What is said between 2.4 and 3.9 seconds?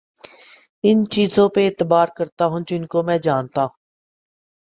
ہوں جن کو میں جانتا ہوں